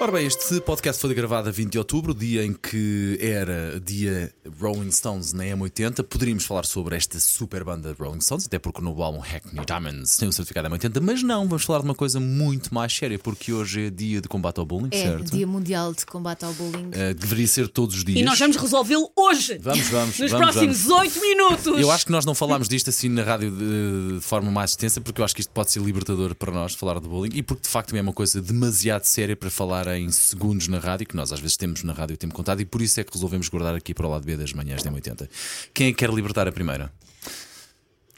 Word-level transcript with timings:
Ora 0.00 0.12
bem, 0.12 0.28
este 0.28 0.60
podcast 0.60 1.02
foi 1.02 1.12
gravado 1.12 1.48
a 1.48 1.52
20 1.52 1.72
de 1.72 1.78
outubro, 1.78 2.14
dia 2.14 2.44
em 2.44 2.52
que 2.52 3.18
era 3.20 3.80
dia 3.80 4.32
Rolling 4.60 4.92
Stones 4.92 5.32
na 5.32 5.42
M80. 5.42 6.04
Poderíamos 6.04 6.44
falar 6.44 6.64
sobre 6.66 6.94
esta 6.94 7.18
super 7.18 7.64
banda 7.64 7.96
Rolling 7.98 8.20
Stones, 8.20 8.46
até 8.46 8.60
porque 8.60 8.80
no 8.80 9.02
álbum 9.02 9.18
Hackney 9.18 9.64
Diamonds 9.66 10.16
tem 10.16 10.28
o 10.28 10.32
certificado 10.32 10.68
M80, 10.68 11.00
mas 11.00 11.24
não, 11.24 11.48
vamos 11.48 11.64
falar 11.64 11.80
de 11.80 11.86
uma 11.86 11.96
coisa 11.96 12.20
muito 12.20 12.72
mais 12.72 12.94
séria, 12.94 13.18
porque 13.18 13.52
hoje 13.52 13.86
é 13.86 13.90
dia 13.90 14.20
de 14.20 14.28
combate 14.28 14.60
ao 14.60 14.64
bullying, 14.64 14.90
É, 14.92 15.02
certo? 15.02 15.32
Dia 15.32 15.46
Mundial 15.48 15.92
de 15.92 16.06
Combate 16.06 16.44
ao 16.44 16.52
Bullying. 16.52 16.90
Uh, 16.90 17.14
deveria 17.18 17.48
ser 17.48 17.66
todos 17.66 17.96
os 17.96 18.04
dias. 18.04 18.20
E 18.20 18.22
nós 18.22 18.38
vamos 18.38 18.56
resolvê-lo 18.56 19.10
hoje. 19.16 19.58
Vamos, 19.58 19.88
vamos, 19.88 20.16
Nos 20.16 20.30
vamos, 20.30 20.52
próximos 20.52 20.86
oito 20.86 21.20
minutos. 21.20 21.66
Eu 21.76 21.90
acho 21.90 22.06
que 22.06 22.12
nós 22.12 22.24
não 22.24 22.36
falámos 22.36 22.68
disto 22.68 22.88
assim 22.88 23.08
na 23.08 23.24
rádio 23.24 23.50
de, 23.50 24.14
de 24.14 24.20
forma 24.20 24.48
mais 24.48 24.70
extensa, 24.70 25.00
porque 25.00 25.20
eu 25.20 25.24
acho 25.24 25.34
que 25.34 25.40
isto 25.40 25.50
pode 25.50 25.72
ser 25.72 25.82
libertador 25.82 26.36
para 26.36 26.52
nós 26.52 26.72
falar 26.72 27.00
de 27.00 27.08
bullying 27.08 27.34
e 27.34 27.42
porque 27.42 27.62
de 27.62 27.68
facto 27.68 27.96
é 27.96 28.00
uma 28.00 28.12
coisa 28.12 28.40
demasiado 28.40 29.02
séria 29.02 29.34
para 29.34 29.50
falar 29.50 29.87
em 29.96 30.10
segundos 30.10 30.68
na 30.68 30.78
rádio, 30.78 31.06
que 31.06 31.16
nós 31.16 31.32
às 31.32 31.40
vezes 31.40 31.56
temos 31.56 31.82
na 31.84 31.92
rádio 31.92 32.14
o 32.14 32.16
tempo 32.18 32.34
contado, 32.34 32.60
e 32.60 32.64
por 32.64 32.82
isso 32.82 32.98
é 33.00 33.04
que 33.04 33.12
resolvemos 33.14 33.48
guardar 33.48 33.74
aqui 33.74 33.94
para 33.94 34.06
o 34.06 34.10
lado 34.10 34.24
B 34.24 34.36
das 34.36 34.52
manhãs 34.52 34.82
da 34.82 34.90
80. 34.92 35.28
Quem 35.72 35.86
é 35.88 35.90
que 35.92 35.96
quer 35.98 36.10
libertar 36.10 36.46
a 36.48 36.52
primeira? 36.52 36.92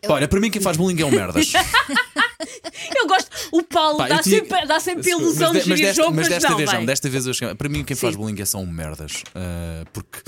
Olha, 0.09 0.27
para 0.27 0.41
mim 0.41 0.51
quem 0.51 0.63
faz 0.63 0.77
bullying 0.79 1.01
é 1.01 1.05
o 1.05 1.11
merdas. 1.11 1.53
Eu 2.97 3.07
gosto. 3.07 3.31
O 3.53 3.63
Paulo 3.63 3.99
Pá, 3.99 4.09
eu 4.09 4.17
dá, 4.17 4.23
tinha- 4.23 4.41
sempre, 4.41 4.67
dá 4.67 4.81
sempre 4.81 5.11
a 5.13 5.17
ilusão 5.17 5.53
de- 5.53 5.61
de 5.63 5.69
desta, 5.75 5.93
jogo, 5.95 6.09
mas 6.15 6.29
mas, 6.29 6.29
desta 6.29 6.49
não, 6.51 6.57
vez 6.57 6.71
vai. 6.71 6.79
não, 6.79 6.87
desta 6.87 7.09
vez 7.09 7.27
eu 7.27 7.35
cheguei- 7.35 7.55
Para 7.55 7.69
mim, 7.69 7.85
quem 7.85 7.97
faz 7.97 8.15
Sim. 8.15 8.21
bullying 8.21 8.41
é 8.41 8.45
são 8.45 8.65
merdas. 8.67 9.23
Ah, 9.35 9.85
porque. 9.93 10.19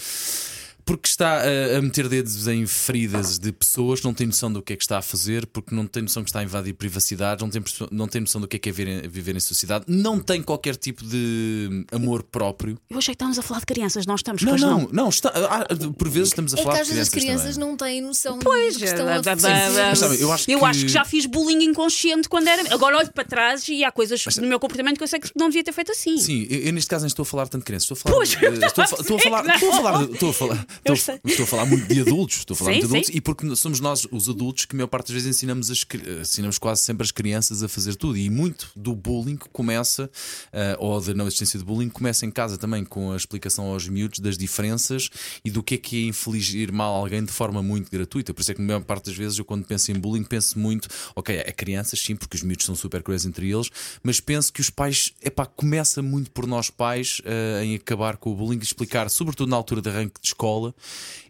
Porque 0.84 1.09
está 1.09 1.38
a, 1.42 1.78
a 1.78 1.82
meter 1.82 2.09
dedos 2.09 2.46
em 2.48 2.66
feridas 2.66 3.38
de 3.38 3.52
pessoas, 3.52 4.02
não 4.02 4.12
tem 4.12 4.27
noção 4.27 4.52
do 4.52 4.60
que 4.62 4.73
é 4.73 4.77
que 4.77 4.82
está 4.82 4.98
a 4.98 5.02
fazer, 5.02 5.46
porque 5.46 5.74
não 5.74 5.86
tem 5.86 6.02
noção 6.02 6.23
que 6.24 6.30
está 6.30 6.40
a 6.40 6.42
invadir 6.42 6.74
privacidade, 6.74 7.40
não 7.42 7.48
tem, 7.50 7.62
não 7.90 8.09
tem 8.09 8.20
noção 8.20 8.40
do 8.40 8.48
que 8.48 8.57
é 8.57 8.59
que 8.59 8.68
é 8.68 8.73
viver, 8.73 9.09
viver 9.09 9.37
em 9.37 9.40
sociedade, 9.40 9.84
não 9.88 10.18
tem 10.18 10.42
qualquer 10.42 10.76
tipo 10.76 11.04
de 11.04 11.84
amor 11.92 12.23
próprio. 12.23 12.79
Eu 12.90 12.98
achei 12.98 13.12
que 13.15 13.16
estávamos 13.16 13.38
a 13.38 13.42
falar 13.42 13.60
de 13.60 13.66
crianças, 13.66 14.07
nós 14.07 14.20
estamos, 14.20 14.42
Não, 14.42 14.51
pois 14.51 14.60
não, 14.62 14.88
não, 14.92 15.09
está, 15.09 15.29
ah, 15.30 15.66
por 15.96 16.09
vezes 16.09 16.29
estamos 16.30 16.54
a 16.54 16.59
É 16.59 16.62
falar 16.62 16.80
às 16.80 16.87
de 16.88 16.95
vezes 16.95 17.09
as 17.09 17.09
crianças. 17.09 17.40
crianças 17.42 17.54
também. 17.57 17.68
não 17.70 17.76
têm 17.76 18.01
noção 18.02 18.38
Pois, 18.40 18.74
do 18.74 18.80
que 18.80 18.85
estão 18.87 19.09
a 19.09 19.23
fazer. 19.23 19.48
Mas 19.88 19.98
sabe, 19.98 20.20
eu 20.20 20.32
acho 20.32 20.51
eu 20.51 20.59
que- 20.59 20.64
acho 20.64 20.80
que 20.80 20.88
já 20.88 21.04
fiz 21.04 21.26
bullying 21.26 21.62
inconsciente 21.64 22.29
quando 22.29 22.48
era. 22.48 22.73
Agora 22.74 22.98
olho 22.98 23.12
para 23.12 23.24
trás 23.24 23.68
e 23.68 23.85
há 23.85 23.92
coisas 23.92 24.24
no 24.37 24.46
meu 24.48 24.59
comportamento 24.59 24.96
que 24.98 25.04
eu 25.04 25.09
sei 25.09 25.20
que 25.20 25.30
não 25.37 25.48
devia 25.48 25.62
ter 25.64 25.73
feito 25.73 25.92
assim. 25.92 26.18
Sim, 26.18 26.46
eu, 26.51 26.60
eu 26.60 26.73
neste 26.73 26.88
caso 26.88 27.02
nem 27.04 27.09
estou 27.09 27.23
a 27.23 27.26
falar 27.26 27.46
tanto 27.48 27.62
de 27.62 27.66
crianças, 27.66 27.85
estou 27.90 27.95
a 27.95 27.98
falar. 28.01 28.16
Pois, 28.16 28.29
de- 28.30 28.45
eu 28.45 28.52
estou, 28.66 28.85
a, 28.85 28.87
fa- 28.87 28.96
estou 29.01 29.16
a 29.16 29.20
falar, 29.20 29.46
estou 29.54 29.68
a 29.70 29.73
não. 29.76 29.82
falar, 29.82 30.02
estou 30.12 30.30
a 30.30 30.35
falar, 30.35 30.66
Eu 30.84 30.95
estou, 30.95 31.18
estou 31.24 31.45
a 31.45 31.46
falar 31.46 31.66
muito 31.66 31.87
de 31.87 32.01
adultos, 32.01 32.38
estou 32.38 32.54
a 32.54 32.59
falar 32.59 32.70
Sim, 32.73 32.78
muito 32.78 32.88
de 32.88 32.92
adultos 32.92 33.12
sim. 33.12 33.18
e 33.18 33.20
porque 33.20 33.56
somos 33.56 33.80
nós, 33.80 34.06
os 34.10 34.28
adultos, 34.28 34.65
que 34.65 34.74
a 34.74 34.76
maior 34.76 34.88
parte 34.88 35.06
das 35.12 35.23
vezes 35.23 35.37
ensinamos, 35.37 35.70
as, 35.70 35.87
ensinamos 36.20 36.59
quase 36.59 36.82
sempre 36.82 37.04
as 37.04 37.10
crianças 37.10 37.62
a 37.62 37.68
fazer 37.68 37.96
tudo. 37.96 38.16
E 38.16 38.29
muito 38.30 38.70
do 38.76 38.95
bullying 38.95 39.38
começa, 39.52 40.10
ah, 40.52 40.76
ou 40.79 41.01
da 41.01 41.14
não 41.14 41.26
existência 41.26 41.59
de 41.59 41.64
bullying, 41.64 41.88
começa 41.88 42.26
em 42.26 42.30
casa 42.30 42.56
também 42.56 42.84
com 42.84 43.12
a 43.12 43.16
explicação 43.16 43.66
aos 43.66 43.88
miúdos 43.88 44.20
das 44.20 44.37
diferenças 44.38 45.10
e 45.45 45.51
do 45.51 45.62
que 45.62 45.74
é 45.74 45.79
que 45.79 46.04
é 46.04 46.09
infligir 46.09 46.73
mal 46.73 46.95
a 46.95 46.98
alguém 46.98 47.24
de 47.24 47.32
forma 47.32 47.62
muito 47.62 47.90
gratuita. 47.90 48.32
Por 48.32 48.40
isso 48.40 48.52
é 48.52 48.54
que, 48.54 48.60
na 48.60 48.66
maior 48.66 48.84
parte 48.84 49.07
das 49.07 49.16
vezes, 49.16 49.38
eu 49.38 49.45
quando 49.45 49.64
penso 49.64 49.90
em 49.90 49.95
bullying, 49.95 50.24
penso 50.24 50.59
muito, 50.59 50.88
ok, 51.14 51.36
é 51.36 51.52
crianças, 51.52 52.01
sim, 52.01 52.16
porque 52.16 52.36
os 52.36 52.42
miúdos 52.42 52.66
são 52.66 52.74
super 52.74 53.02
cruéis 53.02 53.24
entre 53.24 53.51
eles, 53.51 53.70
mas 54.02 54.20
penso 54.20 54.52
que 54.52 54.60
os 54.60 54.70
pais, 54.70 55.12
epá, 55.23 55.46
começa 55.46 56.02
muito 56.02 56.30
por 56.30 56.46
nós 56.46 56.70
pais 56.70 57.20
ah, 57.24 57.64
em 57.64 57.74
acabar 57.74 58.16
com 58.16 58.30
o 58.30 58.34
bullying 58.36 58.59
e 58.59 58.62
explicar, 58.62 59.09
sobretudo 59.10 59.48
na 59.48 59.57
altura 59.57 59.80
de 59.82 59.88
arranque 59.88 60.20
de 60.20 60.29
escola, 60.29 60.62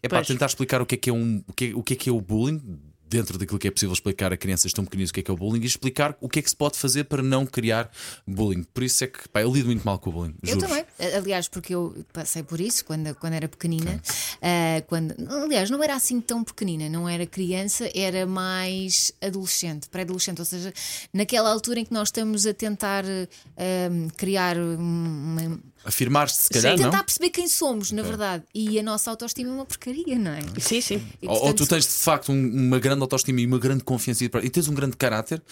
é 0.03 0.09
para 0.09 0.25
tentar 0.25 0.47
explicar 0.47 0.83
o 0.83 0.87
que 0.87 0.95
é 0.95 0.99
que 0.99 1.11
é, 1.11 1.13
um, 1.13 1.43
o 1.47 1.53
que 1.53 1.67
é, 1.67 1.75
o 1.75 1.83
que 1.83 1.95
é, 1.95 1.97
que 1.97 2.11
é 2.11 2.13
o 2.13 2.21
bullying. 2.21 2.61
Dentro 3.13 3.37
daquilo 3.37 3.59
que 3.59 3.69
é 3.69 3.71
possível 3.71 3.93
explicar 3.93 4.33
a 4.33 4.39
crianças 4.39 4.73
tão 4.73 4.87
pequeninas 4.87 5.11
o 5.11 5.13
que 5.13 5.21
é 5.21 5.23
que 5.23 5.31
é 5.31 5.35
o 5.35 5.37
bullying 5.37 5.61
e 5.61 5.67
explicar 5.67 6.17
o 6.19 6.31
que 6.31 6.39
é 6.39 6.43
que 6.43 6.49
se 6.49 6.57
pode 6.57 6.79
fazer 6.79 7.05
para 7.05 7.23
não 7.23 7.45
criar 7.45 7.91
bullying. 8.27 8.63
Por 8.63 8.83
isso 8.83 9.05
é 9.05 9.07
que 9.07 9.29
pá, 9.29 9.43
eu 9.43 9.53
lido 9.53 9.67
muito 9.67 9.85
mal 9.85 9.99
com 9.99 10.09
o 10.09 10.13
bullying. 10.15 10.35
Eu 10.43 10.55
juro. 10.55 10.67
também. 10.67 10.87
Aliás, 11.15 11.47
porque 11.47 11.75
eu 11.75 11.95
passei 12.11 12.43
por 12.43 12.59
isso 12.59 12.83
quando, 12.87 13.15
quando 13.17 13.35
era 13.35 13.47
pequenina. 13.47 14.01
Ah, 14.41 14.83
quando, 14.87 15.15
aliás, 15.45 15.69
não 15.69 15.83
era 15.85 15.95
assim 15.95 16.23
tão 16.23 16.43
pequenina, 16.43 16.89
não 16.89 17.07
era 17.07 17.27
criança, 17.27 17.89
era 17.95 18.27
mais 18.27 19.13
adolescente, 19.21 19.91
pré-adolescente. 19.91 20.39
Ou 20.39 20.45
seja, 20.47 20.73
naquela 21.13 21.51
altura 21.51 21.81
em 21.81 21.85
que 21.85 21.93
nós 21.93 22.09
estamos 22.09 22.47
a 22.47 22.55
tentar 22.55 23.05
ah, 23.05 24.13
criar 24.17 24.57
uma. 24.57 25.61
Afirmar-se, 25.85 26.43
se 26.43 26.49
calhar, 26.51 26.77
tentar 26.77 26.97
não? 26.99 27.05
perceber 27.05 27.31
quem 27.31 27.49
somos, 27.49 27.91
na 27.91 28.03
verdade. 28.03 28.45
E 28.55 28.79
a 28.79 28.83
nossa 28.83 29.11
autoestima 29.11 29.51
é 29.51 29.53
uma 29.53 29.65
porcaria, 29.67 30.19
não 30.19 30.31
é? 30.33 30.41
Sim, 30.61 30.81
sim. 30.81 31.03
E, 31.21 31.27
Ou, 31.27 31.53
tu 31.53 31.67
tens 31.67 31.85
de 31.85 31.93
facto 31.93 32.31
um- 32.31 32.67
uma 32.69 32.79
grande 32.79 33.03
autoestima 33.03 33.41
e 33.41 33.47
uma 33.47 33.59
grande 33.59 33.83
confiança 33.83 34.25
e 34.25 34.29
tens 34.51 34.69
um 34.69 34.75
grande 34.75 34.97
caráter, 34.97 35.43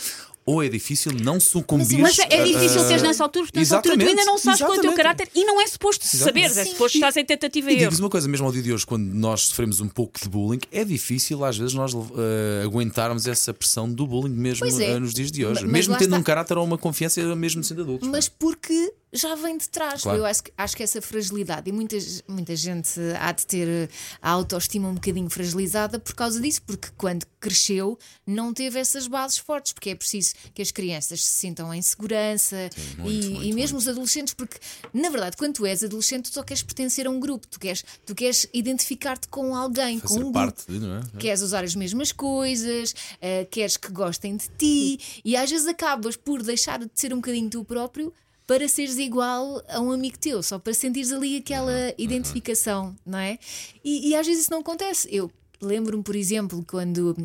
ou 0.46 0.62
é 0.62 0.68
difícil 0.68 1.12
não 1.20 1.38
sucumbir. 1.38 1.98
Mas 1.98 2.18
é 2.18 2.44
difícil 2.44 2.80
a- 2.80 2.88
teres 2.88 3.02
nessa 3.02 3.22
altura, 3.24 3.44
porque 3.44 3.58
nessa 3.58 3.76
altura 3.76 3.96
tu 3.98 4.06
ainda 4.06 4.24
não 4.24 4.38
sabes 4.38 4.60
qual 4.60 4.74
é 4.74 4.78
o 4.78 4.80
teu 4.80 4.92
caráter 4.94 5.28
e 5.34 5.44
não 5.44 5.60
é 5.60 5.66
suposto 5.66 6.04
saberes, 6.06 6.56
é 6.56 6.64
Sim. 6.64 6.70
suposto 6.72 6.96
estás 6.96 7.16
em 7.16 7.24
tentativa 7.24 7.68
E 7.68 7.72
e 7.72 7.74
erro. 7.74 7.78
digo-vos 7.80 8.00
uma 8.00 8.08
coisa, 8.10 8.26
mesmo 8.28 8.46
ao 8.46 8.52
dia 8.52 8.62
de 8.62 8.72
hoje, 8.72 8.86
quando 8.86 9.04
nós 9.12 9.42
sofremos 9.42 9.80
um 9.80 9.88
pouco 9.88 10.18
de 10.20 10.28
bullying, 10.28 10.60
é 10.72 10.84
difícil 10.84 11.44
às 11.44 11.58
vezes 11.58 11.74
nós 11.74 11.92
eh, 11.94 12.62
aguentarmos 12.64 13.26
essa 13.26 13.52
pressão 13.52 13.90
do 13.92 14.06
bullying 14.06 14.32
mesmo 14.34 14.66
é. 14.66 14.92
eh, 14.92 14.98
nos 14.98 15.12
dias 15.12 15.30
de 15.30 15.44
hoje. 15.44 15.62
Mas 15.62 15.70
mesmo 15.72 15.94
tendo 15.96 16.04
está. 16.08 16.16
um 16.18 16.22
caráter 16.22 16.56
ou 16.56 16.64
uma 16.64 16.78
confiança, 16.78 17.20
mesmo 17.36 17.62
sendo 17.62 17.82
adultos. 17.82 18.08
Mas 18.08 18.28
porque 18.28 18.92
já 19.12 19.34
vem 19.34 19.58
de 19.58 19.68
trás. 19.68 20.02
Claro. 20.02 20.18
Eu 20.18 20.26
acho, 20.26 20.44
que- 20.44 20.52
acho 20.56 20.76
que 20.76 20.82
essa 20.82 21.00
fragilidade, 21.02 21.68
e 21.68 21.72
muita, 21.72 21.96
muita 22.28 22.54
gente 22.54 22.98
há 23.18 23.32
de 23.32 23.46
ter 23.46 23.90
a 24.22 24.30
autoestima 24.30 24.88
um 24.88 24.94
bocadinho 24.94 25.28
fragilizada 25.28 25.98
por 25.98 26.14
causa 26.14 26.40
disso, 26.40 26.62
porque 26.62 26.88
quando 26.96 27.26
cresceu 27.40 27.98
não 28.26 28.52
teve 28.54 28.78
essas 28.78 29.06
bases 29.08 29.38
fortes, 29.38 29.72
porque 29.72 29.90
é 29.90 29.94
preciso 29.94 30.34
que 30.54 30.62
as 30.62 30.70
crianças 30.70 31.24
se 31.24 31.32
sintam 31.38 31.72
em 31.74 31.82
segurança 31.82 32.70
muito, 32.98 33.10
e, 33.10 33.30
muito, 33.30 33.42
e 33.46 33.52
mesmo 33.52 33.78
os 33.78 33.88
adolescentes, 33.88 34.34
porque 34.34 34.58
na 34.92 35.08
verdade, 35.10 35.36
quando 35.36 35.54
tu 35.54 35.66
és 35.66 35.82
adolescente, 35.82 36.30
tu 36.30 36.34
só 36.34 36.42
queres 36.42 36.62
pertencer 36.62 37.06
a 37.06 37.10
um 37.10 37.18
grupo, 37.18 37.46
tu 37.48 37.58
queres, 37.58 37.84
tu 38.06 38.14
queres 38.14 38.46
identificar-te 38.52 39.26
com 39.28 39.54
alguém, 39.56 39.98
com 39.98 40.08
Fazer 40.08 40.24
um 40.24 40.32
parte, 40.32 40.64
grupo. 40.68 40.86
não 40.86 40.96
é? 40.98 41.02
Queres 41.18 41.40
usar 41.42 41.64
as 41.64 41.74
mesmas 41.74 42.12
coisas, 42.12 42.94
eh, 43.20 43.44
queres 43.50 43.76
que 43.76 43.90
gostem 43.90 44.36
de 44.36 44.48
ti, 44.58 44.98
e 45.24 45.36
às 45.36 45.50
vezes 45.50 45.66
acabas 45.66 46.16
por 46.16 46.42
deixar 46.42 46.78
de 46.78 46.90
ser 46.94 47.12
um 47.12 47.16
bocadinho 47.16 47.48
tu 47.50 47.64
próprio 47.64 48.12
para 48.50 48.66
seres 48.66 48.98
igual 48.98 49.62
a 49.68 49.78
um 49.78 49.92
amigo 49.92 50.18
teu, 50.18 50.42
só 50.42 50.58
para 50.58 50.74
sentires 50.74 51.12
ali 51.12 51.36
aquela 51.36 51.94
identificação, 51.96 52.96
não 53.06 53.16
é? 53.16 53.38
E, 53.84 54.08
e 54.08 54.16
às 54.16 54.26
vezes 54.26 54.42
isso 54.42 54.50
não 54.50 54.58
acontece. 54.58 55.06
Eu 55.08 55.30
lembro-me, 55.62 56.02
por 56.02 56.16
exemplo, 56.16 56.64
quando 56.66 57.16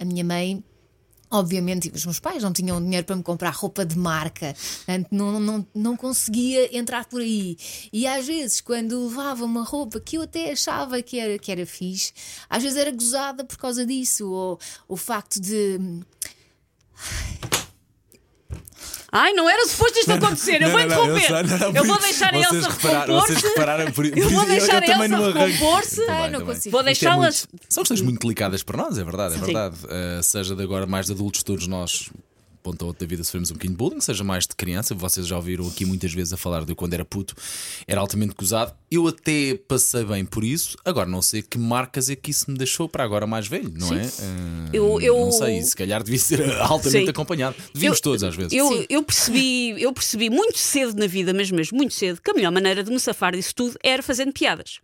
a 0.00 0.04
minha 0.04 0.24
mãe. 0.24 0.64
Obviamente, 1.30 1.90
os 1.94 2.04
meus 2.04 2.18
pais 2.18 2.42
não 2.42 2.52
tinham 2.52 2.82
dinheiro 2.82 3.06
para 3.06 3.16
me 3.16 3.22
comprar 3.22 3.50
roupa 3.54 3.86
de 3.86 3.96
marca, 3.96 4.54
não, 5.10 5.40
não, 5.40 5.66
não 5.72 5.96
conseguia 5.96 6.76
entrar 6.76 7.06
por 7.06 7.22
aí. 7.22 7.56
E 7.90 8.06
às 8.06 8.26
vezes, 8.26 8.60
quando 8.60 9.06
levava 9.06 9.42
uma 9.44 9.62
roupa 9.62 9.98
que 9.98 10.18
eu 10.18 10.22
até 10.22 10.50
achava 10.50 11.00
que 11.00 11.18
era, 11.18 11.38
que 11.38 11.50
era 11.50 11.64
fixe, 11.64 12.12
às 12.50 12.62
vezes 12.62 12.76
era 12.76 12.90
gozada 12.90 13.44
por 13.44 13.56
causa 13.56 13.86
disso, 13.86 14.28
ou 14.30 14.58
o 14.88 14.96
facto 14.96 15.40
de. 15.40 15.78
Ai, 19.14 19.34
não 19.34 19.48
era 19.48 19.66
suposto 19.66 19.98
isto 19.98 20.10
acontecer, 20.10 20.62
eu 20.62 20.70
vou 20.70 20.80
interromper. 20.80 21.28
Eu 21.74 21.84
vou 21.84 21.98
deixar 22.00 22.32
a 22.34 22.38
Elsa 22.38 22.70
recompor-se. 22.70 23.92
por, 23.92 24.06
Eu 24.06 24.30
vou 24.30 24.46
deixar 24.46 24.82
a 24.82 24.86
Elsa 24.86 25.32
recompor-se. 25.32 26.02
Ai, 26.08 26.30
não 26.30 26.40
consigo. 26.46 26.70
Vou 26.70 26.82
deixá-las. 26.82 27.46
São 27.68 27.82
questões 27.82 28.00
muito 28.00 28.20
delicadas 28.20 28.62
para 28.62 28.78
nós, 28.78 28.96
é 28.96 29.04
verdade, 29.04 29.34
é 29.34 29.38
verdade. 29.38 29.76
Uh, 29.84 30.22
seja 30.22 30.56
de 30.56 30.62
agora 30.62 30.86
mais 30.86 31.06
de 31.06 31.12
adultos, 31.12 31.42
todos 31.42 31.66
nós. 31.66 32.08
Ponto 32.62 32.84
a 32.84 32.88
outra 32.88 33.04
da 33.04 33.10
vida 33.10 33.24
sofremos 33.24 33.50
um 33.50 33.54
bocadinho 33.54 33.72
de 33.72 33.78
bullying, 33.78 34.00
seja 34.00 34.22
mais 34.22 34.46
de 34.46 34.54
criança. 34.54 34.94
Vocês 34.94 35.26
já 35.26 35.34
ouviram 35.36 35.66
aqui 35.66 35.84
muitas 35.84 36.12
vezes 36.12 36.32
a 36.32 36.36
falar 36.36 36.64
de 36.64 36.70
eu 36.72 36.76
quando 36.76 36.94
era 36.94 37.04
puto, 37.04 37.34
era 37.88 38.00
altamente 38.00 38.34
gozado. 38.38 38.72
Eu 38.90 39.08
até 39.08 39.54
passei 39.66 40.04
bem 40.04 40.24
por 40.24 40.44
isso. 40.44 40.76
Agora 40.84 41.08
não 41.08 41.20
sei 41.20 41.42
que 41.42 41.58
marcas 41.58 42.08
é 42.08 42.14
que 42.14 42.30
isso 42.30 42.50
me 42.50 42.56
deixou 42.56 42.88
para 42.88 43.02
agora 43.02 43.26
mais 43.26 43.48
velho, 43.48 43.72
não 43.76 43.92
é? 43.92 44.02
Uh, 44.06 44.70
Eu- 44.72 45.00
eu- 45.00 45.18
Não 45.24 45.32
sei, 45.32 45.60
se 45.62 45.74
calhar 45.74 46.02
devia 46.02 46.18
ser 46.20 46.40
altamente 46.60 47.04
Sim. 47.06 47.10
acompanhado. 47.10 47.56
Devíamos 47.74 47.98
Eu- 47.98 48.02
todos 48.02 48.22
às 48.22 48.34
vezes. 48.36 48.52
Eu, 48.52 48.86
eu, 48.88 49.02
percebi, 49.02 49.80
eu 49.82 49.92
percebi 49.92 50.30
muito 50.30 50.58
cedo 50.58 50.94
na 50.98 51.06
vida, 51.06 51.32
mas 51.34 51.50
mesmo 51.50 51.76
muito 51.76 51.94
cedo, 51.94 52.20
que 52.22 52.30
a 52.30 52.34
melhor 52.34 52.52
maneira 52.52 52.84
de 52.84 52.90
me 52.90 53.00
safar 53.00 53.34
disso 53.34 53.54
tudo 53.54 53.76
era 53.82 54.02
fazendo 54.02 54.32
piadas. 54.32 54.78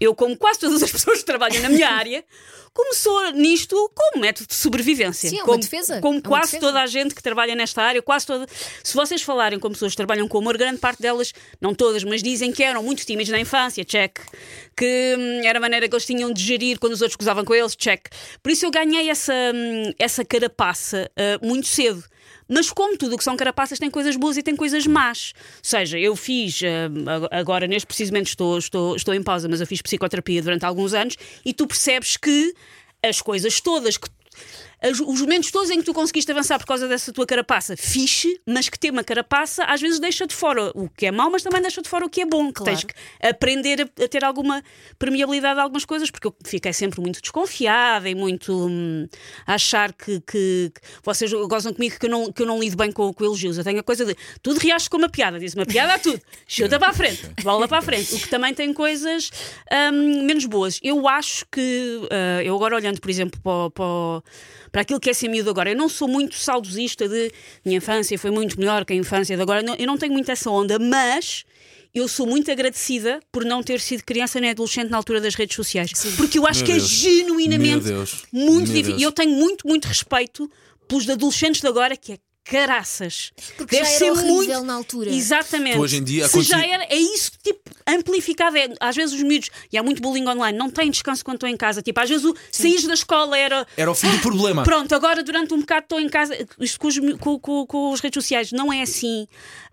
Eu, 0.00 0.14
como 0.14 0.36
quase 0.36 0.60
todas 0.60 0.82
as 0.82 0.90
pessoas 0.92 1.18
que 1.18 1.24
trabalham 1.24 1.60
na 1.62 1.68
minha 1.68 1.88
área, 1.88 2.24
começou 2.72 3.32
nisto 3.32 3.90
como 3.94 4.20
método 4.20 4.46
de 4.46 4.54
sobrevivência. 4.54 5.28
Sim, 5.28 5.38
é 5.38 5.40
uma 5.40 5.46
como, 5.46 5.58
defesa. 5.58 6.00
Como 6.00 6.14
É 6.14 6.20
uma 6.20 6.22
quase 6.22 6.52
defesa. 6.52 6.66
toda 6.66 6.82
a 6.82 6.86
gente 6.86 7.14
que 7.14 7.22
trabalha 7.22 7.54
nesta 7.54 7.82
área, 7.82 8.00
quase 8.00 8.26
toda. 8.26 8.46
Se 8.84 8.94
vocês 8.94 9.22
falarem 9.22 9.58
com 9.58 9.68
pessoas 9.70 9.92
que 9.92 9.96
trabalham 9.96 10.28
com 10.28 10.38
humor, 10.38 10.56
grande 10.56 10.78
parte 10.78 11.02
delas, 11.02 11.32
não 11.60 11.74
todas, 11.74 12.04
mas 12.04 12.22
dizem 12.22 12.52
que 12.52 12.62
eram 12.62 12.82
muito 12.82 13.04
tímidos 13.04 13.32
na 13.32 13.40
infância, 13.40 13.84
check. 13.84 14.18
Que 14.76 15.16
hum, 15.18 15.40
era 15.44 15.58
a 15.58 15.60
maneira 15.60 15.88
que 15.88 15.94
eles 15.94 16.06
tinham 16.06 16.32
de 16.32 16.42
gerir 16.42 16.78
quando 16.78 16.92
os 16.92 17.02
outros 17.02 17.16
gozavam 17.16 17.44
com 17.44 17.54
eles, 17.54 17.74
check. 17.74 18.06
Por 18.42 18.52
isso 18.52 18.64
eu 18.64 18.70
ganhei 18.70 19.10
essa, 19.10 19.32
hum, 19.32 19.92
essa 19.98 20.24
carapaça 20.24 21.10
ah, 21.16 21.44
muito 21.44 21.66
cedo. 21.66 22.04
Mas 22.48 22.70
como 22.70 22.96
tudo 22.96 23.14
o 23.14 23.18
que 23.18 23.24
são 23.24 23.36
carapaças 23.36 23.78
tem 23.78 23.90
coisas 23.90 24.16
boas 24.16 24.36
e 24.36 24.42
tem 24.42 24.56
coisas 24.56 24.86
más. 24.86 25.32
Ou 25.36 25.60
seja, 25.62 25.98
eu 25.98 26.16
fiz, 26.16 26.60
ah, 26.62 27.38
agora 27.38 27.66
neste 27.66 27.86
precisamente 27.86 28.28
estou, 28.28 28.58
estou, 28.58 28.96
estou 28.96 29.14
em 29.14 29.22
pausa, 29.22 29.48
mas 29.48 29.60
eu 29.60 29.66
fiz 29.66 29.82
psicoterapia 29.82 30.42
durante 30.42 30.64
alguns 30.64 30.94
anos 30.94 31.16
e 31.44 31.52
tu 31.52 31.66
percebes 31.66 32.16
que 32.16 32.54
as 33.02 33.20
coisas 33.20 33.60
todas 33.60 33.96
que 33.96 34.08
os 34.82 35.20
momentos 35.20 35.50
todos 35.50 35.70
em 35.70 35.78
que 35.78 35.84
tu 35.84 35.92
conseguiste 35.92 36.30
avançar 36.30 36.58
por 36.58 36.66
causa 36.66 36.86
dessa 36.86 37.12
tua 37.12 37.26
carapaça, 37.26 37.76
fixe, 37.76 38.40
mas 38.46 38.68
que 38.68 38.78
ter 38.78 38.90
uma 38.92 39.02
carapaça 39.02 39.64
às 39.64 39.80
vezes 39.80 39.98
deixa 39.98 40.26
de 40.26 40.34
fora 40.34 40.70
o 40.74 40.88
que 40.88 41.06
é 41.06 41.10
mau, 41.10 41.30
mas 41.30 41.42
também 41.42 41.60
deixa 41.60 41.82
de 41.82 41.88
fora 41.88 42.04
o 42.06 42.08
que 42.10 42.20
é 42.20 42.26
bom. 42.26 42.52
Claro. 42.52 42.70
Tens 42.72 42.84
que 42.84 42.94
aprender 43.26 43.80
a, 43.82 44.04
a 44.04 44.08
ter 44.08 44.24
alguma 44.24 44.62
permeabilidade 44.98 45.58
a 45.58 45.62
algumas 45.62 45.84
coisas, 45.84 46.10
porque 46.10 46.28
eu 46.28 46.34
fiquei 46.44 46.72
sempre 46.72 47.00
muito 47.00 47.20
desconfiada 47.20 48.08
e 48.08 48.14
muito 48.14 48.52
hum, 48.68 49.08
a 49.46 49.54
achar 49.54 49.92
que, 49.92 50.20
que- 50.20 50.70
que 50.74 50.80
vocês 51.02 51.32
gozam 51.32 51.72
comigo 51.74 51.98
que 51.98 52.06
eu 52.06 52.10
não, 52.10 52.32
que 52.32 52.42
eu 52.42 52.46
não 52.46 52.60
lido 52.60 52.76
bem 52.76 52.92
com, 52.92 53.12
com 53.12 53.24
elogios. 53.24 53.58
Eu 53.58 53.64
tenho 53.64 53.80
a 53.80 53.82
coisa 53.82 54.04
de 54.04 54.16
tudo 54.42 54.58
reages 54.60 54.86
com 54.88 54.96
uma 54.96 55.08
piada, 55.08 55.38
diz 55.38 55.54
uma 55.54 55.66
piada 55.66 55.94
a 55.94 55.98
tudo, 55.98 56.20
chuta 56.46 56.78
para 56.78 56.88
a 56.90 56.92
frente, 56.92 57.28
bola 57.42 57.66
para 57.66 57.78
a 57.78 57.82
frente, 57.82 58.14
o 58.14 58.18
que 58.20 58.28
também 58.28 58.54
tem 58.54 58.72
coisas 58.72 59.30
hum, 59.92 60.24
menos 60.24 60.44
boas. 60.46 60.78
Eu 60.82 61.08
acho 61.08 61.44
que, 61.50 62.00
ah, 62.10 62.42
eu 62.44 62.54
agora 62.54 62.76
olhando, 62.76 63.00
por 63.00 63.10
exemplo, 63.10 63.40
para, 63.42 63.70
para, 63.70 63.84
o- 63.84 64.22
para 64.70 64.82
aquilo 64.82 65.00
que 65.00 65.10
é 65.10 65.12
ser 65.14 65.28
miúdo 65.28 65.50
agora, 65.50 65.70
eu 65.70 65.76
não 65.76 65.88
sou 65.88 66.08
muito 66.08 66.36
saudosista 66.36 67.08
de 67.08 67.32
minha 67.64 67.78
infância 67.78 68.18
foi 68.18 68.30
muito 68.30 68.58
melhor 68.58 68.84
que 68.84 68.92
a 68.92 68.96
infância 68.96 69.36
de 69.36 69.42
agora, 69.42 69.64
eu 69.78 69.86
não 69.86 69.96
tenho 69.96 70.12
muito 70.12 70.30
essa 70.30 70.50
onda, 70.50 70.78
mas 70.78 71.44
eu 71.94 72.06
sou 72.06 72.26
muito 72.26 72.50
agradecida 72.50 73.20
por 73.32 73.44
não 73.44 73.62
ter 73.62 73.80
sido 73.80 74.02
criança 74.04 74.40
nem 74.40 74.50
adolescente 74.50 74.90
na 74.90 74.96
altura 74.96 75.20
das 75.20 75.34
redes 75.34 75.56
sociais. 75.56 75.92
Porque 76.16 76.38
eu 76.38 76.46
acho 76.46 76.60
Meu 76.60 76.66
que 76.66 76.72
Deus. 76.72 76.84
é 76.84 76.94
genuinamente 76.94 77.86
Meu 77.86 77.96
Deus. 77.96 78.22
muito 78.32 78.70
Meu 78.70 78.76
difícil. 78.76 78.84
Deus. 78.90 79.00
E 79.00 79.02
eu 79.02 79.12
tenho 79.12 79.30
muito, 79.30 79.66
muito 79.66 79.86
respeito 79.86 80.50
pelos 80.86 81.08
adolescentes 81.08 81.60
de 81.60 81.66
agora, 81.66 81.96
que 81.96 82.12
é 82.12 82.18
caraças. 82.50 83.32
Porque 83.56 83.76
Deve 83.76 83.88
já 83.88 84.06
era 84.06 84.14
ser 84.16 84.24
muito 84.26 84.62
na 84.64 84.74
altura. 84.74 85.10
Exatamente. 85.10 85.78
Hoje 85.78 85.96
em 85.96 86.04
dia 86.04 86.28
Se 86.28 86.42
já 86.42 86.56
continua- 86.58 86.74
era, 86.74 86.84
é 86.84 86.96
isso 86.96 87.32
tipo 87.42 87.60
amplificado. 87.86 88.56
É, 88.56 88.68
às 88.80 88.96
vezes 88.96 89.14
os 89.14 89.22
miúdos, 89.22 89.50
e 89.72 89.78
há 89.78 89.82
muito 89.82 90.00
bullying 90.02 90.26
online, 90.26 90.56
não 90.56 90.70
têm 90.70 90.90
descanso 90.90 91.24
quando 91.24 91.36
estão 91.36 91.48
em 91.48 91.56
casa. 91.56 91.82
Tipo, 91.82 92.00
às 92.00 92.08
vezes 92.08 92.24
o 92.24 92.34
saís 92.50 92.84
da 92.86 92.94
escola 92.94 93.36
era. 93.38 93.66
Era 93.76 93.90
o 93.90 93.94
fim 93.94 94.10
do 94.10 94.18
problema. 94.20 94.62
Pronto, 94.64 94.94
agora 94.94 95.22
durante 95.22 95.54
um 95.54 95.60
bocado 95.60 95.84
estou 95.84 96.00
em 96.00 96.08
casa. 96.08 96.36
Isto 96.60 96.78
com 96.80 96.88
os, 96.88 96.98
com, 97.20 97.38
com, 97.38 97.66
com 97.66 97.92
as 97.92 98.00
redes 98.00 98.22
sociais 98.22 98.52
não 98.52 98.72
é 98.72 98.82
assim. 98.82 99.26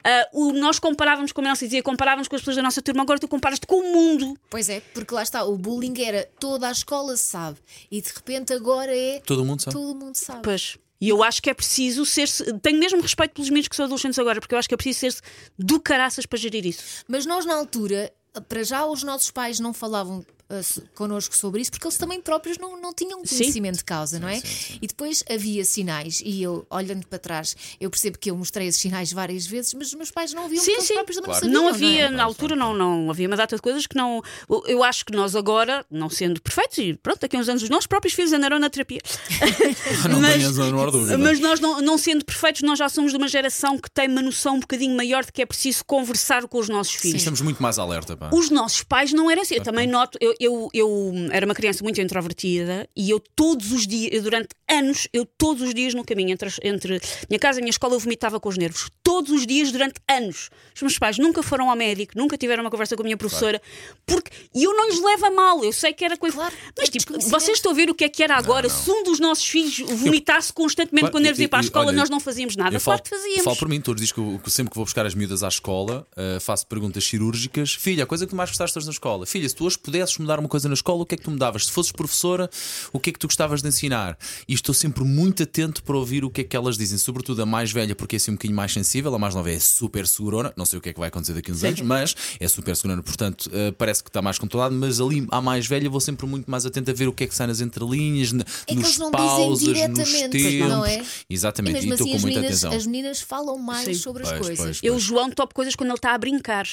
Ah, 0.04 0.28
o, 0.34 0.52
nós 0.52 0.78
comparávamos, 0.78 1.32
como 1.32 1.48
a 1.48 1.50
Nelson 1.50 1.66
dizia, 1.66 1.82
comparávamos 1.82 2.28
com 2.28 2.36
as 2.36 2.42
pessoas 2.42 2.56
da 2.58 2.62
nossa 2.62 2.80
turma, 2.82 3.02
agora 3.02 3.20
tu 3.20 3.28
comparas-te 3.28 3.66
com 3.66 3.78
o 3.80 3.92
mundo. 3.92 4.38
Pois 4.52 4.70
é, 4.70 4.80
porque 4.94 5.14
lá 5.16 5.24
está, 5.24 5.44
o 5.44 5.58
bullying 5.58 5.96
era 6.00 6.30
toda 6.40 6.68
a 6.68 6.72
escola 6.72 7.18
sabe 7.18 7.58
e 7.90 8.00
de 8.02 8.10
repente 8.14 8.54
agora 8.54 8.96
é 8.96 9.20
Todo 9.26 9.44
mundo 9.44 9.62
sabe. 9.64 9.76
todo 9.76 9.96
mundo 9.98 10.16
sabe. 10.16 10.42
Pois. 10.44 10.78
E 11.00 11.10
eu 11.10 11.24
acho 11.24 11.42
que 11.42 11.50
é 11.50 11.54
preciso 11.54 12.06
ser-se. 12.06 12.58
Tenho 12.60 12.80
mesmo 12.80 13.02
respeito 13.02 13.34
pelos 13.34 13.50
miúdos 13.50 13.68
que 13.68 13.76
são 13.76 13.86
adolescentes 13.86 14.18
agora, 14.18 14.40
porque 14.40 14.56
eu 14.56 14.60
acho 14.60 14.68
que 14.68 14.74
é 14.74 14.78
preciso 14.78 15.00
ser-se 15.00 15.22
do 15.58 15.80
caraças 15.80 16.26
para 16.26 16.40
gerir 16.40 16.66
isso. 16.66 17.04
Mas 17.08 17.26
nós, 17.26 17.46
na 17.46 17.56
altura, 17.56 18.12
para 18.48 18.64
já 18.64 18.86
os 18.86 19.04
nossos 19.04 19.32
pais 19.32 19.60
não 19.60 19.74
falavam 19.74 20.26
so- 20.64 20.82
connosco 20.94 21.36
sobre 21.36 21.62
isso 21.62 21.72
porque 21.72 21.88
eles 21.88 21.98
também 21.98 22.22
próprios 22.22 22.58
não, 22.58 22.80
não 22.80 22.94
tinham 22.94 23.24
Sim. 23.26 23.38
conhecimento 23.40 23.78
de 23.78 23.84
causa, 23.84 24.20
não 24.20 24.28
é? 24.28 24.42
E 24.82 24.88
depois 24.88 25.24
havia 25.30 25.64
sinais, 25.66 26.22
e 26.24 26.42
eu, 26.44 26.66
olhando 26.70 27.06
para 27.08 27.18
trás, 27.20 27.56
eu 27.80 27.90
percebo 27.90 28.18
que 28.20 28.30
eu 28.32 28.38
mostrei 28.38 28.68
esses 28.68 28.82
sinais 28.82 29.12
várias 29.12 29.46
vezes, 29.48 29.74
mas 29.74 29.88
os 29.88 29.94
meus 29.96 30.12
pais 30.12 30.34
não 30.34 30.48
viam 30.48 30.64
Sim, 30.64 30.72
porque 30.74 30.86
sim. 30.88 30.94
próprios 30.96 31.18
também 31.18 31.32
Claro. 31.32 31.48
não 31.48 31.64
Não 31.66 31.72
sabiam. 31.74 31.90
havia, 31.90 32.06
é? 32.06 32.10
na 32.10 32.24
altura, 32.24 32.56
não, 32.56 32.74
não 32.74 33.10
havia 33.10 33.28
uma 33.28 33.36
data 33.38 33.56
de 33.56 33.62
coisas 33.62 33.86
que 33.88 33.96
não. 33.96 34.22
Eu 34.68 34.84
acho 34.84 35.06
que 35.06 35.12
nós 35.14 35.36
agora, 35.36 35.86
não 35.90 36.10
sendo 36.10 36.42
perfeitos, 36.42 36.78
e 36.78 36.94
pronto, 36.94 37.20
daqui 37.22 37.36
a 37.36 37.40
uns 37.40 37.50
anos 37.50 37.64
os 37.64 37.70
nossos 37.70 37.88
próprios 37.88 38.14
filhos 38.14 38.32
andarão 38.34 38.60
na 38.60 38.70
terapia. 38.70 39.00
Não 40.10 40.20
Mas- 40.22 40.60
a 40.60 40.64
menor 40.66 40.92
dúvida. 40.92 41.18
Mas 41.18 41.40
nós, 41.40 41.60
não, 41.60 41.82
não 41.82 41.98
sendo 41.98 42.24
perfeitos, 42.24 42.62
nós 42.62 42.78
já 42.80 42.88
somos 42.90 43.12
de 43.12 43.18
uma 43.18 43.28
geração 43.28 43.78
que 43.78 43.90
tem 43.90 44.08
uma 44.08 44.22
noção 44.22 44.56
um 44.56 44.60
bocadinho 44.60 44.96
maior 44.96 45.24
de 45.26 45.32
que 45.32 45.42
é 45.42 45.46
preciso 45.46 45.84
conversar 45.86 46.48
com 46.48 46.60
os 46.60 46.70
nossos 46.70 46.94
filhos. 46.94 47.18
Estamos 47.18 47.42
muito 47.42 47.62
mais 47.62 47.80
alerta, 47.80 48.16
pá. 48.16 48.30
Os 48.34 48.50
nossos 48.50 48.84
pais 48.84 49.12
não 49.14 49.30
eram 49.30 49.42
assim. 49.42 49.56
Eu 49.56 49.64
também 49.64 49.88
noto, 49.88 50.18
eu, 50.22 50.34
eu, 50.40 50.70
eu 50.74 51.14
era 51.32 51.46
uma 51.46 51.56
criança 51.56 51.84
muito 51.84 52.00
introvertida 52.02 52.88
e 52.96 53.10
eu 53.10 53.20
todos 53.20 53.72
os 53.72 53.86
dias, 53.88 54.22
durante 54.24 54.50
anos, 54.70 55.08
eu 55.14 55.26
todos 55.26 55.62
os 55.62 55.74
dias 55.74 55.94
no 55.94 56.04
caminho 56.04 56.32
entre, 56.32 56.50
entre 56.64 57.00
minha 57.30 57.40
casa 57.40 57.60
e 57.60 57.62
a 57.62 57.64
minha 57.64 57.70
escola, 57.72 57.94
eu 57.96 58.00
vomitava 58.00 58.40
com 58.40 58.50
os 58.50 58.58
nervos. 58.58 58.90
Todos 59.04 59.32
os 59.32 59.46
dias 59.46 59.72
durante 59.72 59.96
anos. 60.10 60.50
Os 60.76 60.82
meus 60.82 60.98
pais 61.00 61.18
nunca 61.18 61.42
foram 61.44 61.70
ao 61.70 61.76
médico, 61.76 62.14
nunca 62.16 62.38
tiveram 62.38 62.64
uma 62.64 62.72
conversa 62.72 62.96
com 62.96 63.02
a 63.04 63.06
minha 63.06 63.18
professora, 63.18 63.62
porque 64.06 64.32
e 64.54 64.64
eu 64.64 64.76
não 64.76 64.90
lhes 64.90 65.02
levo 65.02 65.26
a 65.26 65.32
mal. 65.32 65.64
Eu 65.64 65.72
sei 65.72 65.94
que 65.94 66.04
era 66.04 66.18
coisa. 66.18 66.36
Claro, 66.36 66.56
Mas 66.78 66.90
é 66.90 66.92
tipo, 66.92 67.14
vocês 67.30 67.58
estão 67.58 67.72
a 67.72 67.76
ver 67.76 67.90
o 67.90 67.96
que 67.96 68.04
é 68.04 68.10
que 68.10 68.24
era 68.24 68.36
agora? 68.36 68.68
Se 68.70 68.90
um 68.90 69.04
dos 69.04 69.20
nossos 69.20 69.46
filhos 69.46 69.80
vomitasse 69.80 70.52
constantemente 70.52 71.02
Claro, 71.02 71.14
com 71.14 71.20
nervos 71.20 71.40
e, 71.40 71.44
e- 71.44 71.46
ir 71.46 71.48
para 71.48 71.60
a 71.60 71.62
escola, 71.62 71.88
olha, 71.88 71.98
nós 71.98 72.10
não 72.10 72.20
fazíamos 72.20 72.56
nada. 72.56 72.76
Eu 72.76 72.82
Claro 72.82 73.02
que 73.04 73.10
fazíamos. 73.10 73.44
falo 73.44 73.56
por 73.58 73.68
mim, 73.70 73.80
todos 73.82 74.02
diz 74.02 74.12
que, 74.12 74.20
eu- 74.20 74.40
que 74.44 74.50
sempre 74.52 74.72
que 74.72 74.76
vou 74.76 74.86
buscar 74.86 75.06
as 75.06 75.14
miúdas 75.16 75.44
à 75.44 75.48
escola, 75.48 76.08
uh, 76.18 76.40
faço 76.40 76.66
perguntas 76.68 77.04
cirúrgicas. 77.06 77.74
Filha, 77.74 78.04
a 78.04 78.08
coisa 78.08 78.26
que 78.26 78.32
tu 78.32 78.36
mais 78.36 78.50
gostaste 78.50 78.78
hoje 78.78 78.88
na 78.88 78.92
escola? 78.94 79.26
Filha, 79.26 79.48
se 79.48 79.56
tu 79.56 79.66
hoje 79.66 79.78
pudesses 79.78 80.18
mudar 80.26 80.40
uma 80.40 80.50
coisa 80.50 80.68
na 80.68 80.74
escola, 80.74 81.02
o 81.04 81.06
que 81.06 81.16
é 81.16 81.18
que 81.18 81.24
tu 81.24 81.32
mudavas? 81.32 81.66
Se 81.68 81.72
fosses 81.72 81.92
professora, 81.92 82.50
o 82.92 83.00
que 83.00 83.10
é 83.10 83.14
que 83.14 83.20
tu 83.20 83.28
gostavas 83.28 83.62
de 83.62 83.68
ensinar? 83.68 84.18
E 84.48 84.54
estou 84.54 84.74
sempre 84.74 85.04
muito 85.04 85.44
atento 85.44 85.84
para 85.84 85.96
ouvir 85.98 86.26
o 86.26 86.30
que 86.30 86.42
é 86.42 86.44
que 86.44 86.56
elas 86.56 86.78
dizem, 86.78 86.98
sobretudo 86.98 87.42
a 87.42 87.46
mais 87.46 87.72
velha, 87.72 87.96
porque 87.96 88.16
é 88.16 88.18
assim 88.18 88.32
um 88.32 88.36
bocadinho 88.36 88.56
mais 88.56 88.74
sensível, 88.74 89.14
a 89.16 89.20
mais 89.20 89.34
nova 89.36 89.52
é 89.52 89.60
super 89.60 90.06
segurona, 90.08 90.54
não 90.58 90.66
sei 90.66 90.80
o 90.80 90.82
que 90.82 90.90
é 90.90 90.94
que 90.94 91.00
vai 91.00 91.08
acontecer 91.10 91.34
daqui 91.34 91.52
a 91.52 91.54
uns 91.54 91.64
anos, 91.64 91.82
mas 91.82 92.16
é 92.40 92.48
super 92.48 92.76
segurona, 92.76 93.02
portanto, 93.04 93.48
uh, 93.48 93.72
parece 93.78 94.04
que 94.04 94.10
está 94.10 94.22
mais 94.22 94.38
controlado, 94.38 94.76
mas 94.76 95.00
ali 95.00 95.26
à 95.32 95.42
mais 95.42 95.68
velha 95.68 95.90
vou 95.90 96.00
sempre 96.02 96.26
muito 96.26 96.50
mais 96.50 96.66
atento 96.66 96.90
a 96.92 96.94
ver 96.94 97.08
o 97.08 97.14
que 97.14 97.24
é 97.24 97.28
que 97.28 97.36
sai 97.36 97.48
nas 97.48 97.62
entrelinhas, 97.62 98.32
que 98.66 98.76
nos 98.76 98.86
eles 98.86 98.98
não 98.98 99.12
dizem 99.12 99.28
pausas, 99.28 99.68
nos 99.90 100.12
tempos. 100.12 100.70
não 100.70 100.86
é? 100.86 101.04
Exatamente, 101.30 101.72
E 101.72 101.88
mesmo 101.88 101.92
e 101.92 101.94
estou 101.94 102.08
assim 102.08 102.16
com 102.16 102.22
muita 102.22 102.40
meninas, 102.40 102.64
atenção. 102.64 102.78
as 102.78 102.86
meninas 102.86 103.22
falam 103.22 103.58
mais 103.58 103.86
Sim. 103.86 103.94
sobre 103.96 104.24
as 104.24 104.30
Pois, 104.30 104.42
coisas. 104.42 104.58
pois, 104.66 104.80
Eu, 104.84 104.96
o 104.96 105.00
João, 105.00 105.30
topo 105.30 105.54
coisas 105.54 105.76
quando 105.76 105.90
ele 105.90 105.98
está 105.98 106.14
a 106.14 106.18
brincar. 106.18 106.66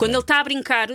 Quando 0.00 0.12
ele 0.14 0.20
está 0.20 0.40
a 0.40 0.44
brincar 0.44 0.88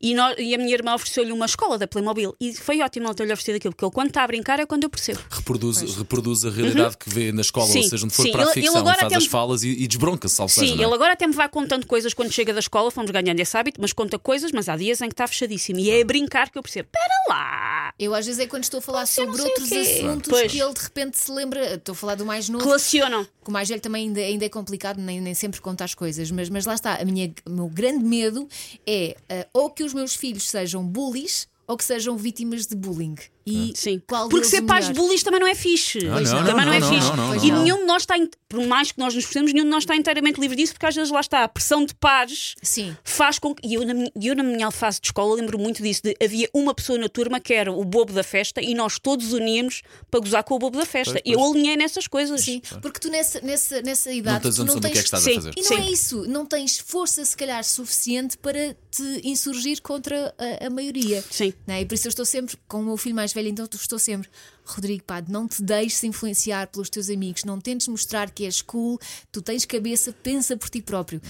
e, 0.00 0.14
nós- 0.14 0.36
e 0.38 0.54
a 0.54 0.58
minha 0.58 0.72
irmã 0.72 0.94
ofereceu-lhe 0.94 1.32
uma 1.32 1.46
escola 1.46 1.76
da 1.76 1.86
Playmobil 1.86 2.34
e 2.40 2.54
foi 2.54 2.80
ótimo 2.80 3.06
ele 3.08 3.14
ter-lhe 3.14 3.32
oferecido 3.32 3.56
aquilo, 3.56 3.72
porque 3.74 3.84
ele 3.84 3.92
quando 3.92 4.08
está 4.08 4.22
a 4.22 4.26
brincar 4.26 4.60
é 4.60 4.66
quando 4.66 4.84
eu 4.84 4.90
percebo. 4.90 5.18
reproduz, 5.30 5.80
reproduz 5.96 6.44
a 6.44 6.50
realidade 6.50 6.96
que 6.96 7.10
vê 7.10 7.32
na 7.32 7.40
escola, 7.40 7.66
Sim, 7.66 7.78
ou 7.82 7.88
seja, 7.88 8.04
onde 8.06 8.14
for 8.14 8.22
sim. 8.22 8.32
para 8.32 8.40
a 8.40 8.44
Ele- 8.44 8.50
ele 8.52 8.60
ficção, 8.62 8.80
agora 8.80 8.98
faz 9.00 9.12
as 9.14 9.22
me- 9.24 9.28
falas 9.28 9.62
e, 9.64 9.68
e 9.70 9.86
desbronca-se, 9.86 10.36
Sim, 10.36 10.48
seja, 10.48 10.72
é? 10.74 10.84
ele 10.84 10.94
agora 10.94 11.12
até 11.12 11.26
me 11.26 11.32
vai 11.34 11.48
contando 11.48 11.86
coisas 11.86 12.14
quando 12.14 12.30
chega 12.32 12.52
da 12.54 12.60
escola, 12.60 12.90
fomos 12.90 13.10
ganhando 13.10 13.40
esse 13.40 13.56
hábito, 13.56 13.80
mas 13.80 13.92
conta 13.92 14.18
coisas, 14.18 14.52
mas 14.52 14.68
há 14.68 14.76
dias 14.76 15.00
em 15.00 15.08
que 15.08 15.14
está 15.14 15.26
fechadíssimo. 15.26 15.78
E 15.80 15.90
é 15.90 16.00
a 16.00 16.04
brincar 16.04 16.48
que 16.50 16.56
eu 16.58 16.62
percebo. 16.62 16.88
Espera 16.94 17.14
lá! 17.28 17.92
Eu 17.98 18.14
às 18.14 18.24
vezes 18.26 18.40
é 18.40 18.46
quando 18.46 18.64
estou 18.64 18.78
a 18.78 18.82
falar 18.82 19.06
sobre 19.06 19.40
outros 19.42 19.70
assuntos 19.72 20.30
Pois. 20.30 20.50
que 20.50 20.58
ele 20.60 20.72
de 20.72 20.80
repente 20.80 21.18
se 21.18 21.30
lembra. 21.30 21.74
Estou 21.74 21.92
a 21.92 21.96
falar 21.96 22.14
do 22.14 22.24
mais 22.24 22.48
novo, 22.48 22.64
Relacionam. 22.64 23.24
que 23.24 23.48
o 23.48 23.52
mais 23.52 23.68
velho 23.68 23.80
também 23.80 24.06
ainda, 24.08 24.20
ainda 24.20 24.44
é 24.44 24.48
complicado, 24.48 24.98
nem, 24.98 25.20
nem 25.20 25.34
sempre 25.34 25.60
conta 25.60 25.84
as 25.84 25.94
coisas, 25.94 26.30
mas, 26.30 26.48
mas 26.48 26.64
lá 26.64 26.74
está. 26.74 26.94
A 27.00 27.04
minha, 27.04 27.32
o 27.46 27.50
meu 27.50 27.68
grande 27.68 28.04
medo 28.04 28.48
é 28.86 29.16
ah, 29.28 29.46
ou 29.52 29.70
que 29.70 29.84
os 29.84 29.94
meus 29.94 30.14
filhos 30.14 30.48
sejam 30.48 30.86
bullies 30.86 31.48
ou 31.66 31.76
que 31.76 31.84
sejam 31.84 32.16
vítimas 32.16 32.66
de 32.66 32.76
bullying. 32.76 33.16
E 33.44 33.72
Sim. 33.74 34.00
qual 34.06 34.28
Porque 34.28 34.46
ser 34.46 34.62
o 34.62 34.66
pais 34.66 34.86
de 34.86 34.92
bullies 34.94 35.22
também 35.22 35.40
não 35.40 35.46
é 35.46 35.54
fixe. 35.54 35.98
Pois 36.06 36.30
não, 36.30 36.44
também 36.44 36.54
não, 36.54 36.64
não, 36.66 36.72
é 36.72 36.80
não, 36.80 36.88
fixe. 36.88 37.08
não, 37.08 37.16
não, 37.16 37.28
não. 37.34 37.44
E 37.44 37.50
não. 37.50 37.62
nenhum 37.64 37.76
de 37.78 37.84
nós 37.84 38.02
está, 38.02 38.16
in- 38.16 38.30
por 38.48 38.64
mais 38.66 38.92
que 38.92 38.98
nós 38.98 39.14
nos 39.14 39.22
esforcemos, 39.24 39.52
nenhum 39.52 39.64
de 39.64 39.70
nós 39.70 39.82
está 39.82 39.96
inteiramente 39.96 40.40
livre 40.40 40.56
disso, 40.56 40.72
porque 40.74 40.86
às 40.86 40.94
vezes 40.94 41.10
lá 41.10 41.20
está 41.20 41.42
a 41.44 41.48
pressão 41.48 41.84
de 41.84 41.94
pares. 41.94 42.54
Sim. 42.62 42.96
Faz 43.02 43.38
com 43.38 43.54
que. 43.54 43.66
E 43.66 43.74
eu 43.74 43.84
na, 43.86 43.94
minha, 43.94 44.12
eu, 44.20 44.34
na 44.36 44.42
minha 44.42 44.70
fase 44.70 45.00
de 45.00 45.08
escola, 45.08 45.34
lembro 45.34 45.58
muito 45.58 45.82
disso: 45.82 46.02
de 46.04 46.14
havia 46.22 46.48
uma 46.54 46.74
pessoa 46.74 46.98
na 46.98 47.08
turma 47.08 47.40
que 47.40 47.52
era 47.52 47.72
o 47.72 47.84
bobo 47.84 48.12
da 48.12 48.22
festa 48.22 48.60
e 48.62 48.74
nós 48.74 48.98
todos 48.98 49.32
uníamos 49.32 49.82
para 50.10 50.20
gozar 50.20 50.44
com 50.44 50.54
o 50.54 50.58
bobo 50.58 50.78
da 50.78 50.86
festa. 50.86 51.20
Pois, 51.22 51.22
Eu 51.24 51.44
alinhei 51.44 51.76
nessas 51.76 52.06
coisas. 52.06 52.40
Sim, 52.42 52.60
porque 52.80 53.00
tu 53.00 53.08
nessa, 53.10 53.40
nessa, 53.40 53.82
nessa 53.82 54.10
Não 54.10 54.16
idade 54.16 54.42
tens 54.42 54.54
tu 54.54 54.58
não 54.58 54.66
noção 54.66 54.80
do 54.80 54.90
que 54.90 54.98
é 54.98 55.02
que 55.02 55.10
tens 55.10 55.20
estás 55.20 55.22
Sim. 55.24 55.30
a 55.32 55.34
fazer. 55.34 55.52
E 55.56 55.62
não 55.62 55.76
é 55.78 55.82
Sim. 55.86 55.92
isso, 55.92 56.24
não 56.28 56.46
tens 56.46 56.78
força, 56.78 57.24
se 57.24 57.36
calhar, 57.36 57.64
suficiente 57.64 58.38
para 58.38 58.76
te 58.90 59.20
insurgir 59.24 59.80
contra 59.82 60.34
a, 60.38 60.66
a 60.66 60.70
maioria. 60.70 61.24
Sim. 61.30 61.52
Não 61.66 61.74
é? 61.74 61.80
E 61.80 61.86
por 61.86 61.94
isso 61.94 62.06
eu 62.06 62.10
estou 62.10 62.24
sempre, 62.24 62.56
com 62.68 62.80
o 62.80 62.84
meu 62.84 62.96
filho 62.96 63.14
mais 63.16 63.31
velho, 63.34 63.48
então 63.48 63.64
eu 63.70 63.76
estou 63.76 63.98
sempre, 63.98 64.28
Rodrigo, 64.64 65.04
pá, 65.04 65.22
não 65.28 65.46
te 65.48 65.62
deixes 65.62 66.02
influenciar 66.04 66.66
pelos 66.68 66.88
teus 66.88 67.08
amigos, 67.10 67.44
não 67.44 67.60
tentes 67.60 67.88
mostrar 67.88 68.30
que 68.30 68.44
és 68.44 68.62
cool, 68.62 68.98
tu 69.30 69.40
tens 69.42 69.64
cabeça, 69.64 70.12
pensa 70.22 70.56
por 70.56 70.68
ti 70.70 70.80
próprio. 70.82 71.20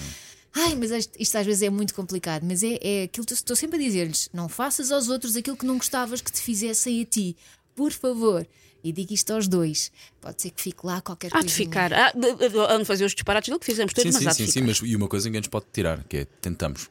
Ai, 0.54 0.74
mas 0.74 0.90
isto, 0.90 1.12
isto 1.18 1.38
às 1.38 1.46
vezes 1.46 1.62
é 1.62 1.70
muito 1.70 1.94
complicado, 1.94 2.44
mas 2.44 2.62
é, 2.62 2.78
é 2.82 3.02
aquilo 3.04 3.24
que 3.26 3.32
eu 3.32 3.36
estou 3.36 3.56
sempre 3.56 3.76
a 3.76 3.82
dizer-lhes: 3.82 4.28
não 4.32 4.48
faças 4.48 4.92
aos 4.92 5.08
outros 5.08 5.34
aquilo 5.34 5.56
que 5.56 5.64
não 5.64 5.78
gostavas 5.78 6.20
que 6.20 6.30
te 6.30 6.40
fizessem 6.40 7.00
a 7.00 7.04
ti, 7.04 7.36
por 7.74 7.90
favor. 7.92 8.46
E 8.84 8.92
digo 8.92 9.14
isto 9.14 9.32
aos 9.32 9.46
dois. 9.46 9.92
Pode 10.20 10.42
ser 10.42 10.50
que 10.50 10.60
fique 10.60 10.84
lá 10.84 11.00
qualquer 11.00 11.30
coisa. 11.30 11.48
ficar. 11.48 11.92
Há 11.92 12.10
de, 12.10 12.34
de, 12.34 12.58
há 12.58 12.76
de 12.76 12.84
fazer 12.84 13.04
os 13.04 13.12
disparates 13.14 13.48
do 13.48 13.58
que 13.58 13.64
fizemos 13.64 13.92
todos, 13.94 14.12
Sim, 14.12 14.12
mas 14.12 14.22
sim, 14.22 14.28
há 14.28 14.30
de 14.32 14.36
sim, 14.52 14.60
ficar. 14.60 14.74
sim, 14.74 14.82
mas 14.82 14.90
e 14.90 14.96
uma 14.96 15.06
coisa 15.08 15.28
ninguém 15.28 15.40
nos 15.40 15.48
pode 15.48 15.66
tirar, 15.72 16.02
que 16.04 16.16
é 16.16 16.24
tentamos. 16.24 16.90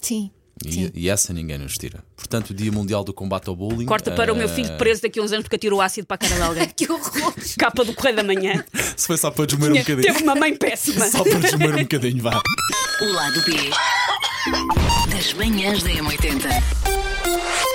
Sim. 0.00 0.30
E, 0.68 0.92
e 0.94 1.08
essa 1.08 1.32
ninguém 1.32 1.58
nos 1.58 1.74
tira. 1.74 2.02
Portanto, 2.16 2.50
o 2.50 2.54
Dia 2.54 2.70
Mundial 2.70 3.04
do 3.04 3.12
Combate 3.12 3.48
ao 3.48 3.56
Bullying. 3.56 3.86
Corta 3.86 4.10
para 4.12 4.32
o 4.32 4.36
meu 4.36 4.48
eh, 4.48 4.54
filho 4.54 4.76
preso 4.76 5.02
daqui 5.02 5.18
a 5.18 5.22
uns 5.22 5.32
anos 5.32 5.44
porque 5.44 5.56
atirou 5.56 5.80
ácido 5.80 6.06
para 6.06 6.14
a 6.16 6.18
cara 6.18 6.34
de 6.34 6.42
alguém. 6.42 6.68
Que 6.74 6.90
horror! 6.90 7.34
Capa 7.58 7.84
do 7.84 7.94
Correio 7.94 8.16
da 8.16 8.22
Manhã. 8.22 8.64
Se 8.96 9.06
foi 9.06 9.16
só 9.16 9.30
para 9.30 9.46
desmoer 9.46 9.72
um 9.72 9.78
bocadinho. 9.78 10.02
Teve 10.02 10.22
uma 10.22 10.34
mãe 10.34 10.56
péssima. 10.56 11.06
Só 11.08 11.22
para 11.22 11.38
desmoer 11.38 11.74
um 11.76 11.82
bocadinho, 11.82 12.22
vá. 12.22 12.40
O 13.00 13.12
lado 13.12 13.42
B 13.42 13.70
das 15.10 15.32
manhãs 15.34 15.82
da 15.82 15.90
M80. 15.90 17.71